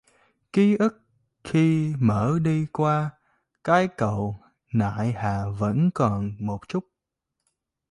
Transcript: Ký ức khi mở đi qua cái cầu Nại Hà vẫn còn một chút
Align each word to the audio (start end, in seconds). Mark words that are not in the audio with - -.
Ký 0.53 0.75
ức 0.79 1.01
khi 1.43 1.93
mở 1.99 2.39
đi 2.41 2.65
qua 2.71 3.09
cái 3.63 3.87
cầu 3.87 4.43
Nại 4.73 5.11
Hà 5.11 5.49
vẫn 5.49 5.89
còn 5.93 6.31
một 6.39 6.67
chút 6.69 6.85